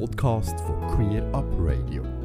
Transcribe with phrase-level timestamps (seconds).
[0.00, 2.23] Podcast von Queer Up Radio.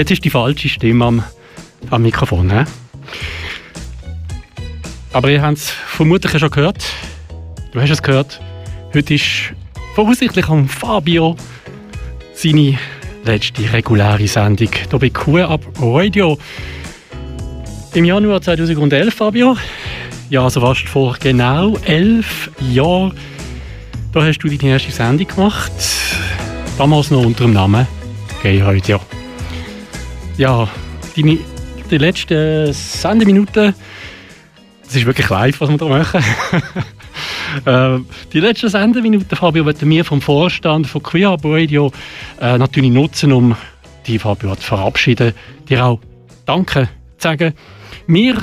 [0.00, 1.22] Jetzt ist die falsche Stimme am,
[1.90, 2.50] am Mikrofon.
[2.50, 2.64] He?
[5.12, 6.82] Aber ihr habt es vermutlich schon gehört.
[7.72, 8.40] Du hast es gehört.
[8.94, 9.52] Heute ist
[9.94, 11.36] voraussichtlich am Fabio
[12.32, 12.78] seine
[13.24, 16.38] letzte reguläre Sendung hier bei Q-Up Radio.
[17.92, 19.56] Im Januar 2011, Fabio.
[20.30, 23.12] Ja, also fast vor genau elf Jahren.
[24.12, 25.72] Da hast du deine erste Sendung gemacht.
[26.78, 27.86] Damals noch unter dem Namen
[28.42, 28.98] Gay Radio.
[30.40, 30.66] Ja,
[31.14, 31.36] deine,
[31.90, 33.74] die letzten Sendeminuten,
[34.82, 36.24] das ist wirklich live, was wir da machen.
[37.66, 37.98] Äh,
[38.32, 41.90] die letzten Sendeminuten, Fabio, werden wir vom Vorstand von Queer Radio
[42.40, 43.56] äh, natürlich nutzen, um
[44.06, 45.34] die Fabio zu verabschieden.
[45.68, 46.00] Dir auch
[46.46, 46.88] Danke
[47.18, 47.52] zu sagen.
[48.06, 48.40] Wir,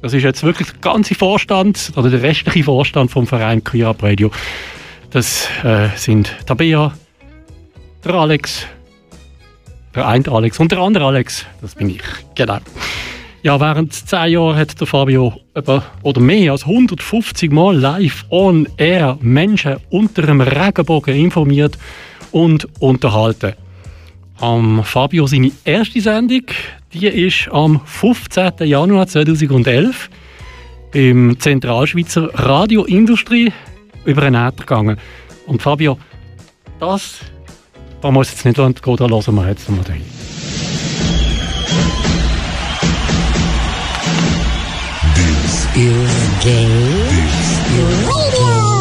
[0.00, 4.30] das ist jetzt wirklich der ganze Vorstand oder der restliche Vorstand vom Verein Queer Radio,
[5.10, 6.94] das äh, sind Tabea,
[8.02, 8.66] der Alex,
[9.94, 12.02] der eine Alex und der andere Alex, das bin ich,
[12.34, 12.58] genau.
[13.42, 18.68] Ja, während zehn Jahren hat der Fabio etwa, oder mehr als 150 Mal live on
[18.76, 21.76] air Menschen unter einem Regenbogen informiert
[22.30, 23.54] und unterhalten.
[24.38, 26.44] Am Fabio seine erste Sendung,
[26.92, 28.52] die ist am 15.
[28.60, 30.08] Januar 2011
[30.92, 33.52] im Zentralschweizer Radioindustrie
[34.04, 34.98] über den Äther gegangen.
[35.46, 35.98] Und Fabio,
[36.78, 37.20] das,
[38.02, 40.02] da muss jetzt nicht gehen, da hören wir jetzt mal rein.
[45.14, 46.66] This is gay.
[47.08, 48.71] This is This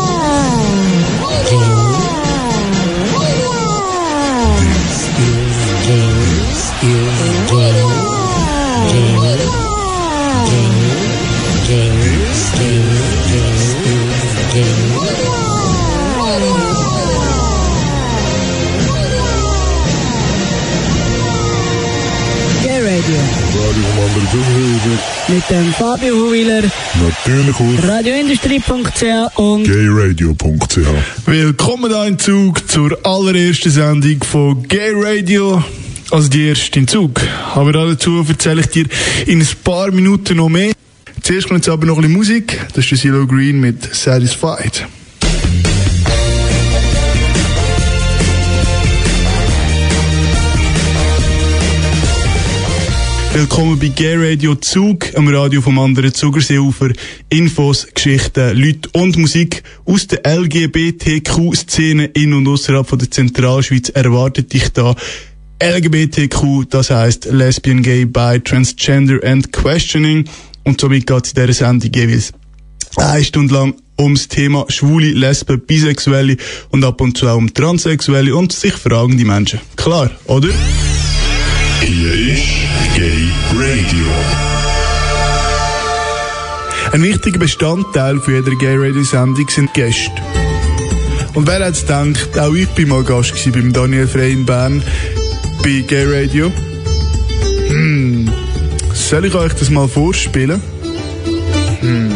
[24.12, 25.00] Anderen Zuhörer.
[25.30, 30.78] Mit dem Fabio Huwiler, Natürlich auf radioindustrie.ch und gayradio.ch.
[31.26, 35.64] Willkommen da im Zug zur allerersten Sendung von Gay Radio.
[36.10, 37.22] Also die erste im Zug.
[37.56, 38.86] Aber dazu erzähle ich dir
[39.28, 40.74] in ein paar Minuten noch mehr.
[41.22, 42.60] Zuerst kommt jetzt aber noch ein bisschen Musik.
[42.74, 44.88] Das ist der Silo Green mit Satisfied.
[53.34, 56.90] Willkommen bei Gay Radio Zug, am Radio vom anderen Zugerseeufer.
[57.30, 64.52] Infos, Geschichten, Leute und Musik aus der LGBTQ-Szene in und außerhalb von der Zentralschweiz erwartet
[64.52, 64.96] dich da.
[65.64, 70.26] LGBTQ, das heißt Lesbian, Gay, Bi, Transgender and Questioning.
[70.66, 72.34] Und somit geht es in dieser Sendung jeweils
[72.98, 76.36] eine Stunde lang ums Thema Schwule, Lesben, Bisexuelle
[76.72, 79.62] und ab und zu auch um Transsexuelle und sich fragende Menschen.
[79.78, 80.50] Klar, oder?
[81.84, 82.44] Hier ist
[82.96, 84.06] Gay Radio.
[86.92, 90.12] Ein wichtiger Bestandteil für jede Gay Radio Sendung sind Gäste.
[91.34, 94.84] Und wer hat gedacht, auch ich bin mal Gast gewesen beim Daniel Frey in Bern
[95.64, 96.52] bei Gay Radio.
[97.68, 98.32] Hm,
[98.94, 100.62] soll ich euch das mal vorspielen?
[101.80, 102.12] Hm.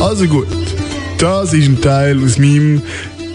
[0.00, 0.48] Also gut,
[1.18, 2.82] das ist ein Teil aus meinem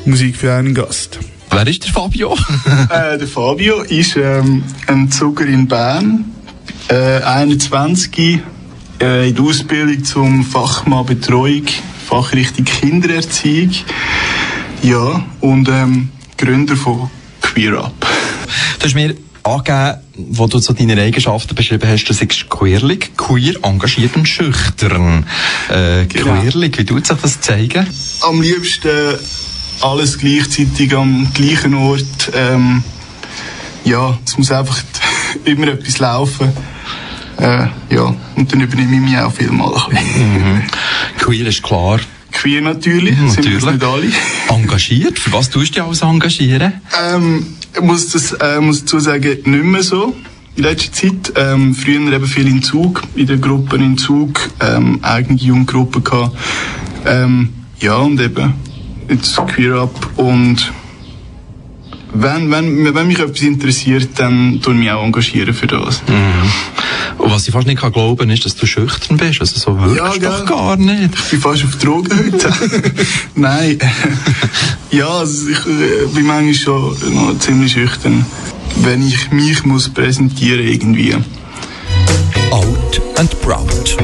[0.05, 1.19] Musik für einen Gast.
[1.57, 2.37] Wer ist der Fabio?
[2.91, 6.25] Äh, der Fabio ist ähm, ein Zucker in Bern,
[6.87, 8.41] äh, 21,
[9.01, 11.65] äh, in der Ausbildung zum Fachmann Betreuung,
[12.07, 13.71] Fachrichtung Kindererziehung.
[14.83, 17.09] Ja, und ähm, Gründer von
[17.41, 18.05] Queer Up.
[18.77, 23.55] Du hast mir angegeben, wo du so deine Eigenschaften beschrieben hast, du sagst queerlig, queer,
[23.63, 25.25] engagiert und schüchtern.
[25.69, 26.39] Äh, Genau.
[26.39, 27.87] Queerlig, wie tut sich das zeigen?
[28.21, 29.17] Am liebsten
[29.81, 32.31] alles gleichzeitig am gleichen Ort.
[32.33, 32.83] Ähm,
[33.83, 34.81] ja, es muss einfach
[35.45, 36.51] immer etwas laufen.
[37.37, 40.63] Äh, ja, und dann übernehme ich mich auch viel mal ein bisschen.
[41.19, 41.99] Queer ist klar.
[42.31, 43.65] Queer natürlich, sind wir Natürlich.
[43.65, 44.11] nicht alle.
[44.49, 45.19] Engagiert?
[45.19, 46.73] Für was tust du dich alles engagieren?
[47.01, 50.15] Ähm, ich muss das äh, muss dazu sagen, nicht mehr so.
[50.55, 54.99] In letzter Zeit, ähm, früher eben viel in Zug, in den Gruppen in Zug, ähm,
[55.03, 56.35] eigene Jugendgruppen gehabt.
[57.05, 58.53] Ähm, ja, und eben
[59.09, 60.71] jetzt Queer Up und
[62.13, 66.01] wenn, wenn, wenn mich etwas interessiert, dann tue ich mich auch engagieren für das.
[67.17, 69.39] Und was ich fast nicht kann glauben ist, dass du schüchtern bist.
[69.41, 70.45] Also so wirkst Ja, du doch gell?
[70.45, 71.13] gar nicht.
[71.15, 72.51] Ich bin fast auf Drogen heute.
[73.35, 73.77] Nein.
[74.89, 75.63] ja, also ich
[76.13, 78.25] bin manchmal schon noch ziemlich schüchtern,
[78.77, 81.13] wenn ich mich muss präsentieren irgendwie.
[82.51, 83.97] Out and Proud.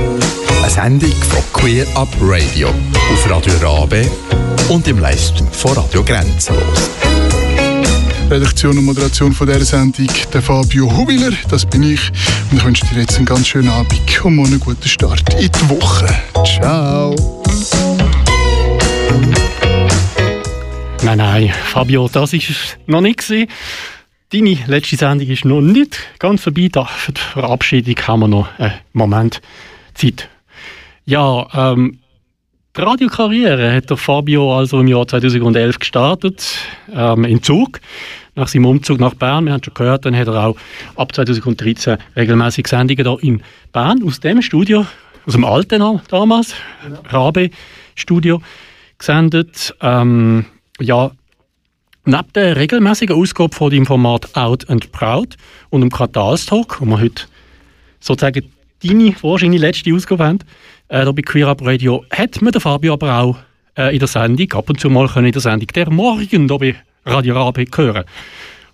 [0.63, 4.09] Eine Sendung von Queer Up Radio auf Radio Rabe
[4.69, 6.89] und im Livestream von Radio Grenzenlos.
[8.29, 12.09] Redaktion und Moderation von dieser Sendung, der Fabio Hubiler, das bin ich.
[12.49, 15.69] Und ich wünsche dir jetzt einen ganz schönen Abend und einen guten Start in die
[15.69, 16.07] Woche.
[16.45, 17.13] Ciao.
[21.03, 23.49] Nein, nein, Fabio, das ist es noch nicht gewesen.
[24.31, 26.69] Deine letzte Sendung ist noch nicht ganz vorbei.
[26.71, 29.41] Da für die Verabschiedung haben wir noch einen Moment
[29.93, 30.29] Zeit.
[31.05, 31.99] Ja, ähm,
[32.75, 36.57] die Radiokarriere hat der Fabio also im Jahr 2011 gestartet,
[36.91, 37.81] ähm, in Zug.
[38.35, 40.57] Nach seinem Umzug nach Bern, wir haben schon gehört, dann hat er auch
[40.95, 44.87] ab 2013 regelmäßig Sendungen hier in Bern aus dem Studio,
[45.27, 46.55] aus dem alten damals,
[47.09, 47.51] Rabe
[47.95, 48.41] Studio,
[48.97, 49.75] gesendet.
[49.81, 50.45] Ähm,
[50.79, 51.11] ja,
[52.05, 55.35] neben der regelmäßigen Ausgabe von dem Format Out and Proud
[55.69, 57.25] und dem Quartalstalk, wo wir heute
[57.99, 58.51] sozusagen
[58.83, 60.39] deine wahrscheinlich letzte Ausgabe haben,
[60.93, 63.37] äh, da bei Queer Up Radio, hat man den Fabio aber auch
[63.77, 66.75] äh, in der Sendung, ab und zu mal können in der Sendung «Der Morgen» bei
[67.05, 68.05] Radio Rabe hören.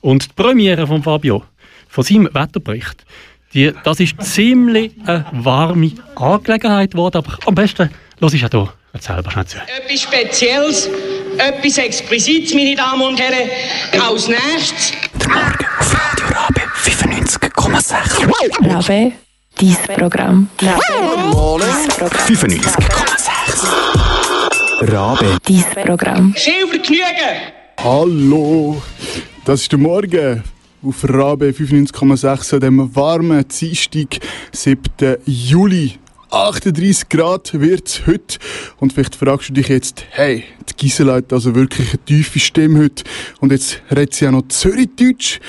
[0.02, 1.44] Und die Premiere von Fabio,
[1.88, 3.06] von seinem Wetterbericht,
[3.54, 7.90] die, das ist ziemlich eine warme Angelegenheit geworden, aber am besten
[8.20, 9.58] los ich auch hier selber schnell zu.
[9.58, 10.90] Etwas Spezielles,
[11.38, 13.50] etwas Explisites, meine Damen und Herren.
[14.06, 14.94] Als nächstes
[18.76, 19.10] Rabe,
[19.60, 20.48] dies Programm.
[20.60, 21.34] Dies Programm.
[24.82, 25.38] Rabe.
[25.48, 26.34] Dies Programm.
[26.34, 27.04] viel Vergnügen.
[27.78, 28.82] Hallo,
[29.46, 30.44] das ist der Morgen
[30.82, 34.20] auf Rabe 95,6 an dem warmen Dienstag,
[34.54, 35.18] 7.
[35.26, 35.96] Juli.
[36.32, 38.38] 38 Grad wird's heute.
[38.78, 42.80] Und vielleicht fragst du dich jetzt, hey, die Gisela hat also wirklich eine tiefe Stimme
[42.84, 43.04] heute.
[43.40, 45.40] Und jetzt redet sie auch noch Zürichdeutsch.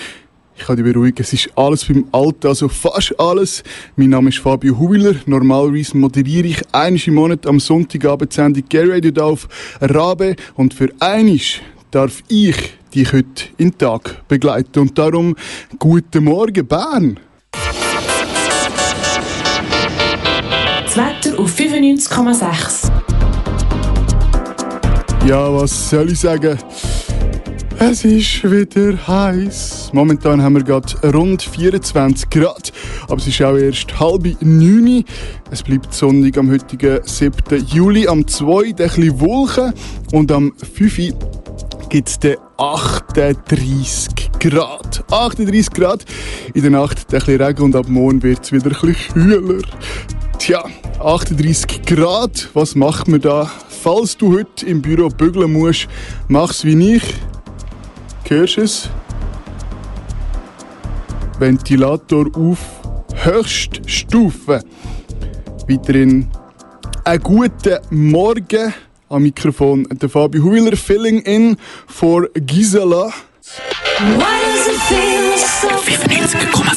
[0.61, 3.63] Ich kann dich beruhigen, es ist alles beim Alten, also fast alles.
[3.97, 5.15] Mein Name ist Fabio Huwiler.
[5.25, 9.49] Normalerweise moderiere ich einmal im Monat am Sonntagabend die Sendung da auf
[9.81, 10.37] Rabe.
[10.57, 14.81] Und für einisch darf ich dich heute in den Tag begleiten.
[14.81, 15.35] Und darum,
[15.79, 17.19] guten Morgen, Bern!
[20.85, 22.91] Das Wetter auf 95,6.
[25.27, 26.59] Ja, was soll ich sagen?
[27.83, 29.89] Es ist wieder heiß.
[29.95, 32.75] Momentan haben wir gerade rund 24 Grad,
[33.05, 35.03] aber es ist auch erst halb neun.
[35.51, 37.33] Es bleibt sonnig am heutigen 7.
[37.69, 38.07] Juli.
[38.07, 38.65] Am 2.
[38.65, 39.73] ein bisschen Wolken
[40.13, 41.15] und am 5.
[41.89, 45.03] gibt es dann 38 Grad.
[45.11, 46.05] 38 Grad.
[46.53, 49.63] In der Nacht ein bisschen Regen und ab morgen wird es wieder ein bisschen kühler.
[50.39, 50.65] Tja,
[51.03, 53.51] 38 Grad, was macht man da?
[53.83, 55.89] Falls du heute im Büro bügeln musst,
[56.29, 57.03] mach's wie ich.
[58.31, 58.89] Hörst du es?
[61.41, 62.59] Ventilator auf
[63.25, 64.63] Höchststufe.
[65.69, 66.29] Weiterhin
[67.05, 68.73] einen guten Morgen
[69.09, 71.57] am Mikrofon der Fabio Huiler, filling in
[71.89, 73.13] for Gisela.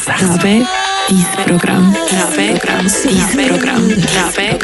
[0.07, 0.65] Rabe,
[1.07, 1.95] dies Programm.
[1.95, 2.59] Rabe,
[3.03, 3.91] dies Programm.
[4.15, 4.59] Rabe,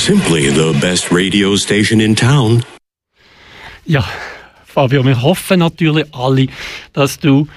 [0.00, 2.64] Simply the best radio station in town.
[3.86, 4.04] Ja,
[4.70, 6.46] Fabio, wir hoffen natürlich alle,
[6.92, 7.48] dass du,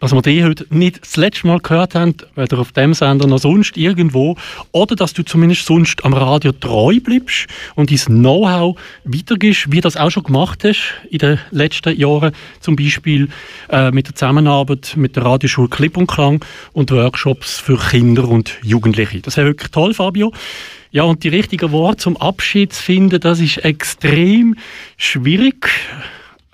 [0.00, 3.38] dass wir dich heute nicht das letzte Mal gehört haben, weder auf dem Sender noch
[3.38, 4.36] sonst irgendwo,
[4.72, 9.82] oder dass du zumindest sonst am Radio treu bleibst und dein Know-how weitergibst, wie du
[9.82, 13.28] das auch schon gemacht hast in den letzten Jahren, zum Beispiel
[13.68, 18.56] äh, mit der Zusammenarbeit mit der Radioschule Clip und Klang und Workshops für Kinder und
[18.62, 19.20] Jugendliche.
[19.20, 20.32] Das wäre wirklich toll, Fabio.
[20.90, 24.56] Ja, und die richtigen Worte zum Abschied zu finden, das ist extrem
[24.96, 25.68] schwierig.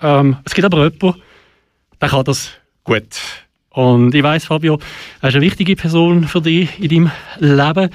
[0.03, 1.21] Ähm, es gibt aber jemanden,
[1.99, 2.51] der kann das
[2.83, 3.21] gut.
[3.69, 4.77] Und ich weiß, Fabio,
[5.21, 7.89] er ist eine wichtige Person für dich in deinem Leben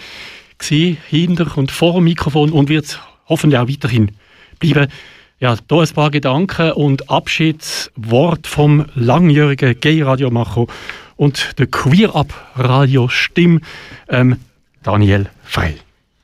[0.59, 4.11] gewesen, hinter und vor dem Mikrofon und wird hoffentlich auch weiterhin
[4.59, 4.91] bleiben.
[5.39, 10.67] Ja, hier ein paar Gedanken und Abschiedswort vom langjährigen Gay-Radiomacher
[11.15, 13.61] und der Queer-Up-Radio-Stimme
[14.09, 14.37] ähm,
[14.83, 15.77] Daniel Frey.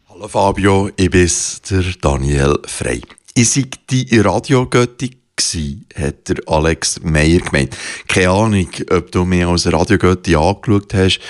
[0.09, 1.31] Hallo Fabio, ich bin
[1.71, 3.03] der Daniel Frey.
[3.35, 7.77] Ich sei die Radiogötti gsi, hat der Alex Meyer gemeint.
[8.09, 11.21] Keine Ahnung, ob du mich als Radiogötti angeschaut hast.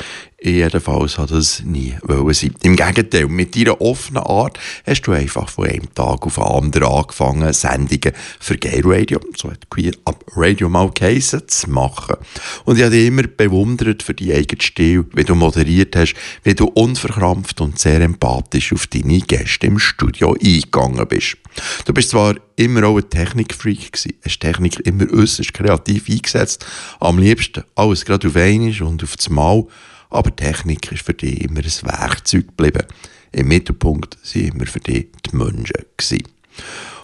[0.50, 2.54] Jedenfalls hat das nie wollen sein.
[2.62, 6.88] Im Gegenteil, mit deiner offenen Art hast du einfach von einem Tag auf den anderen
[6.88, 12.16] angefangen, Sendungen für Gay Radio, so hat Queer Up Radio mal geheissen, zu machen.
[12.64, 16.54] Und ich habe dich immer bewundert für die eigene Stil, wie du moderiert hast, wie
[16.54, 21.36] du unverkrampft und sehr empathisch auf deine Gäste im Studio eingegangen bist.
[21.84, 26.66] Du bist zwar immer auch ein Technikfreak gewesen, hast Technik immer äußerst kreativ eingesetzt,
[27.00, 29.64] am liebsten alles gerade auf einmal und auf das Mal,
[30.14, 32.86] aber Technik ist für dich immer ein Werkzeug geblieben.
[33.32, 36.28] Im Mittelpunkt sind immer für dich die Menschen gewesen.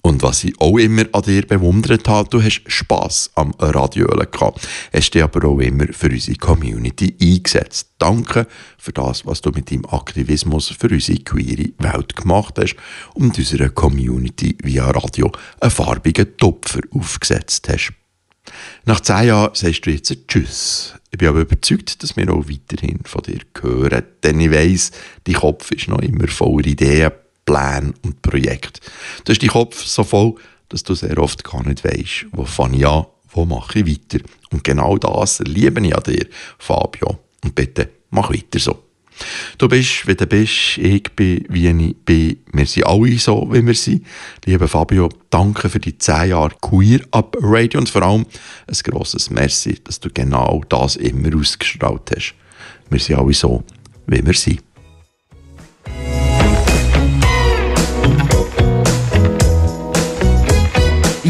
[0.01, 4.67] Und was ich auch immer an dir bewundert habe, du hast Spass am Radio gehabt.
[4.91, 7.91] Hast dich aber auch immer für unsere Community eingesetzt.
[7.99, 8.47] Danke
[8.79, 12.77] für das, was du mit deinem Aktivismus für unsere queere Welt gemacht hast
[13.13, 17.93] und unserer Community via Radio einen farbigen Topfer aufgesetzt hast.
[18.85, 20.95] Nach zehn Jahren sagst du jetzt Tschüss.
[21.11, 24.91] Ich bin aber überzeugt, dass wir auch weiterhin von dir hören, denn ich weiss,
[25.25, 27.11] dein Kopf ist noch immer voller Ideen,
[27.45, 28.79] Pläne und Projekte.
[29.25, 30.35] Du hast deinen Kopf so voll,
[30.69, 34.23] dass du sehr oft gar nicht weisst, wo fange ich an, wo mache ich weiter.
[34.51, 36.27] Und genau das liebe ich an dir,
[36.57, 37.19] Fabio.
[37.43, 38.90] Und bitte, mach weiter so.
[39.57, 42.37] Du bist, wie du bist, ich bin, wie ich bin.
[42.51, 44.05] Wir sind alle so, wie wir sind.
[44.45, 48.25] Lieber Fabio, danke für die 10 Jahre Queer Up Radio und vor allem
[48.67, 52.35] ein grosses Merci, dass du genau das immer ausgestrahlt hast.
[52.89, 53.63] Wir sind alle so,
[54.07, 54.61] wie wir sind.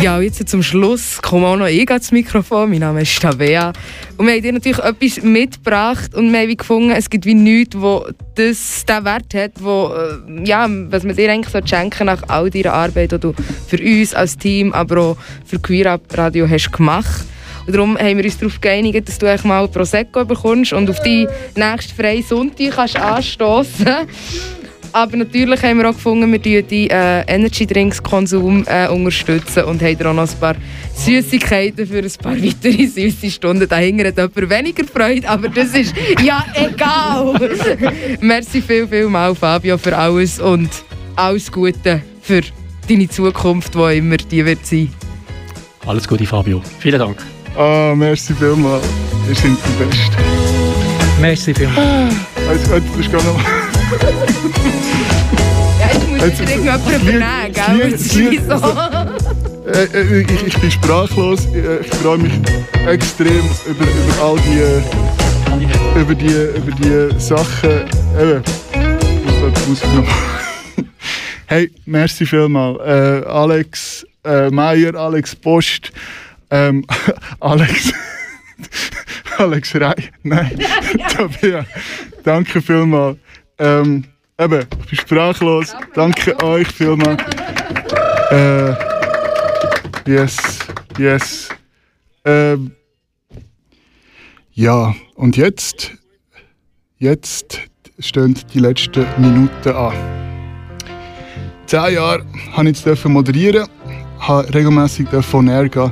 [0.02, 2.72] Ja, jetzt zum Schluss komme auch noch ich ans Mikrofon.
[2.72, 3.72] Mein Name ist Tabea.
[4.18, 7.80] Und wir haben dir natürlich etwas mitgebracht und wir haben gefunden, es gibt wie nichts,
[7.80, 12.24] wo das den Wert hat, wo, äh, ja, was man dir eigentlich so schenken nach
[12.30, 13.34] all deiner Arbeit, die du
[13.68, 17.24] für uns als Team, aber auch für Queer Up Radio hast gemacht.
[17.68, 21.28] Und darum haben wir uns darauf geeinigt, dass du mal Prosecco bekommst und auf die
[21.56, 24.08] nächste freie Sonntag kannst anstoßen
[24.94, 29.64] aber natürlich haben wir auch gefunden, wir unterstützen den äh, Energy Drinks Konsum äh, unterstützen
[29.64, 30.56] und haben auch noch ein paar
[30.96, 33.68] Süßigkeiten für ein paar weitere süße Stunden.
[33.68, 35.94] Dahinter hat jemand weniger Freude, aber das ist
[36.24, 37.36] ja egal.
[38.22, 40.70] Merci viel, viel mal, Fabio, für alles und
[41.16, 42.42] alles Gute für
[42.88, 44.92] deine Zukunft, wo immer die wird sein.
[45.86, 46.62] Alles Gute, Fabio.
[46.80, 47.18] Vielen Dank.
[47.58, 48.84] Ah, merci vielmals.
[49.28, 50.16] Ihr seid die Besten.
[51.20, 52.16] Merci vielmals.
[52.48, 53.71] Also, jetzt bist du gar noch...
[55.80, 56.60] Ja, jetzt musst Jetzt- Lied-
[57.02, 57.94] übernehmen, gell?
[59.68, 61.46] Äh, äh, ich, ich bin sprachlos.
[61.54, 62.34] Ich, ich freue mich
[62.88, 67.70] extrem über, über all die, über die, über die Sachen.
[68.20, 68.44] Eben,
[69.54, 70.08] das muss ich noch.
[71.48, 72.76] hey, merci vielmal.
[72.80, 75.92] Äh, Alex äh, Meier, Alex Post,
[76.50, 76.86] ähm,
[77.40, 77.92] Alex.
[79.38, 80.52] Alex Rei, nein,
[81.16, 81.66] Tabea,
[82.24, 83.16] danke vielmal.
[83.62, 84.04] Ähm,
[84.38, 85.74] eben, ich bin sprachlos.
[85.94, 87.16] Danke euch vielmal.
[88.32, 88.92] Äh,
[90.08, 90.36] Yes,
[90.98, 91.50] yes.
[92.26, 92.72] Ähm,
[94.54, 95.92] ja, und jetzt,
[96.98, 97.62] jetzt
[98.00, 99.94] stehen die letzten Minuten an.
[101.68, 103.68] Zehn Jahre habe ich jetzt moderieren,
[104.20, 105.92] habe regelmäßig von gehen.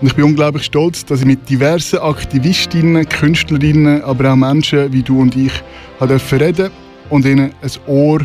[0.00, 5.02] Und ich bin unglaublich stolz, dass ich mit diversen Aktivistinnen, Künstlerinnen, aber auch Menschen wie
[5.02, 5.52] du und ich
[6.40, 6.70] reden
[7.12, 8.20] und ihnen ein Ohr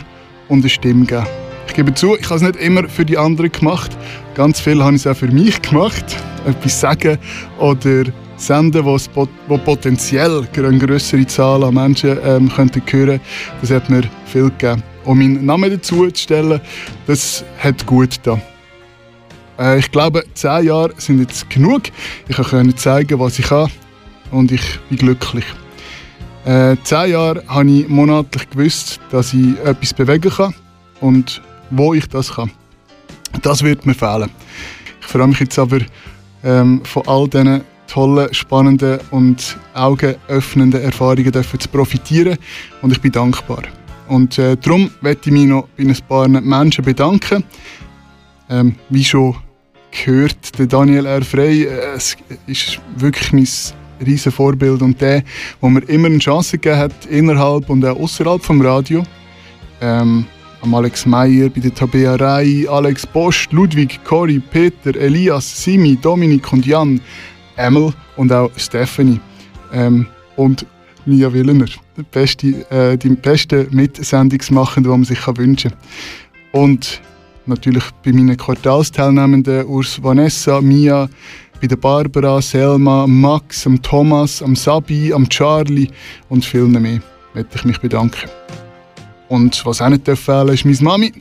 [0.47, 1.27] und eine Stimme geben.
[1.67, 3.91] Ich gebe zu, ich habe es nicht immer für die anderen gemacht.
[4.33, 6.05] Ganz viel habe ich es auch für mich gemacht.
[6.47, 7.17] Etwas sagen
[7.59, 8.05] oder
[8.37, 13.19] senden, was pot wo potenziell eine größere Zahl an Menschen ähm, könnte hören
[13.59, 14.81] Das hat mir viel gegeben.
[15.03, 16.61] Und meinen Namen dazu zu stellen,
[17.07, 18.41] das hat gut getan.
[19.59, 21.83] Äh, ich glaube, zehn Jahre sind jetzt genug.
[22.29, 23.69] Ich konnte zeigen, was ich kann.
[24.31, 25.45] Und ich bin glücklich.
[26.47, 30.55] Äh, zehn Jahre habe ich monatlich gewusst, dass ich etwas bewegen kann
[31.01, 32.49] und wo ich das kann.
[33.41, 34.29] Das wird mir fehlen.
[35.01, 35.79] Ich freue mich jetzt aber
[36.45, 42.37] ähm, von all diesen tollen, spannenden und augenöffnenden Erfahrungen dürfen zu profitieren
[42.81, 43.63] und ich bin dankbar.
[44.07, 47.43] Und äh, darum möchte ich mich noch bei ein paar Menschen bedanken.
[48.49, 49.35] Ähm, wie schon
[49.91, 51.23] gehört, der Daniel R.
[51.23, 53.49] Frey, äh, es ist wirklich mein
[54.05, 55.23] riesen Vorbild und der,
[55.61, 59.03] wo mir immer eine Chance gegeben hat, innerhalb und auch außerhalb vom Radio.
[59.81, 60.25] Ähm,
[60.61, 66.51] am Alex Meyer, bei der Tabea Rai, Alex Bosch, Ludwig, Cory, Peter, Elias, Simi, Dominik
[66.51, 66.99] und Jan,
[67.55, 69.19] Emil und auch Stephanie.
[69.71, 70.65] Ähm, und
[71.05, 76.61] Mia Willener, der beste, äh, die beste Mitsendungsmachende, die man sich wünschen kann.
[76.63, 77.01] Und
[77.45, 81.07] natürlich bei meinen Quartalsteilnehmenden Urs, Vanessa, Mia,
[81.59, 85.89] bei der Barbara, Selma, Max, am Thomas, am Sabi, am Charlie
[86.29, 86.99] und vielen mehr.
[87.33, 88.29] möchte ich mich bedanken.
[89.29, 91.13] Und was auch nicht fehlen, ist meine Mami.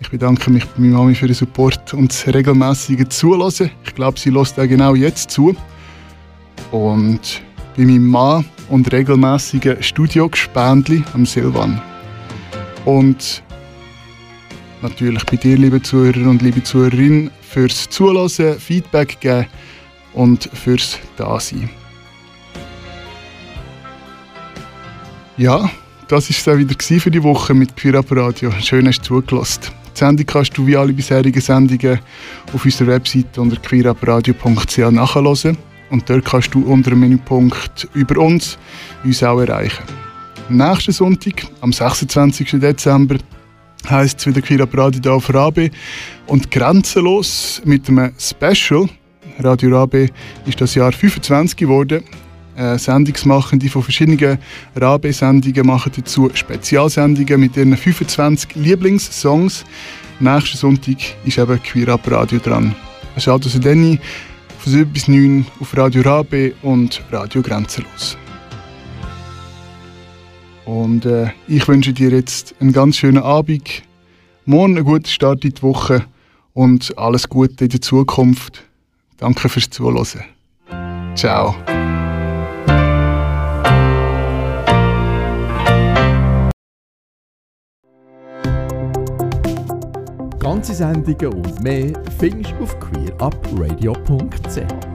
[0.00, 3.70] Ich bedanke mich bei meiner Mami für den Support und das regelmäßige Zuhören.
[3.84, 5.54] Ich glaube, sie lässt auch genau jetzt zu.
[6.70, 7.42] Und
[7.76, 11.80] bei meinem Mann und regelmäßigen Studiogespendli am Silvan.
[12.84, 13.42] Und
[14.82, 19.46] natürlich bei dir, liebe Zuhörer und liebe Zuhörerinnen, fürs Zuhören, Feedback geben
[20.14, 21.70] und fürs Dasein.
[25.36, 25.70] Ja,
[26.08, 28.52] das war es auch wieder für die Woche mit Queer Radio.
[28.60, 29.62] Schön hast du zugelassen.
[29.94, 32.00] Die Sendung kannst du wie alle bisherigen Sendungen
[32.52, 35.56] auf unserer Webseite unter queerabradio.ch nachhören.
[35.90, 38.58] Und dort kannst du unter dem Menüpunkt «Über uns»
[39.04, 39.84] uns auch erreichen.
[40.48, 42.60] Nächsten Sonntag, am 26.
[42.60, 43.16] Dezember,
[43.90, 45.70] heisst es wieder Queer Radio hier auf Rabe
[46.26, 48.88] und grenzenlos mit einem Special.
[49.38, 50.08] Radio Rabe
[50.46, 52.04] ist das Jahr 25 geworden.
[52.56, 54.38] Äh, Sendungsmachende von verschiedenen
[54.76, 59.64] Rabe-Sendungen machen dazu Spezialsendungen mit ihren 25 Lieblingssongs.
[60.20, 62.74] Nächsten Sonntag ist eben Queer Up Radio dran.
[63.16, 63.98] Schaut also dann
[64.58, 68.16] von 7 bis 9 auf Radio Rabe und Radio Grenzenlos.
[70.64, 73.82] Und äh, ich wünsche dir jetzt einen ganz schönen Abend,
[74.44, 76.04] morgen einen guten Start in die Woche
[76.54, 78.62] und alles Gute in der Zukunft.
[79.18, 80.24] Danke fürs Zuhören.
[81.14, 81.54] Ciao.
[90.38, 94.91] Ganze Sendungen und mehr findest du auf queerupradio.ch.